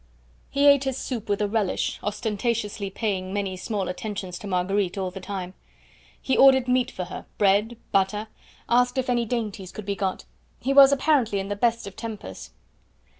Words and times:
He 0.49 0.65
ate 0.65 0.85
his 0.85 0.97
soup 0.97 1.29
with 1.29 1.43
a 1.43 1.47
relish, 1.47 1.99
ostentatiously 2.01 2.89
paying 2.89 3.31
many 3.31 3.55
small 3.55 3.87
attentions 3.87 4.39
to 4.39 4.47
Marguerite 4.47 4.97
all 4.97 5.11
the 5.11 5.19
time. 5.19 5.53
He 6.19 6.35
ordered 6.35 6.67
meat 6.67 6.89
for 6.89 7.03
her 7.03 7.27
bread, 7.37 7.77
butter 7.91 8.27
asked 8.67 8.97
if 8.97 9.11
any 9.11 9.25
dainties 9.25 9.71
could 9.71 9.85
be 9.85 9.95
got. 9.95 10.25
He 10.59 10.73
was 10.73 10.91
apparently 10.91 11.39
in 11.39 11.49
the 11.49 11.55
best 11.55 11.85
of 11.85 11.95
tempers. 11.95 12.49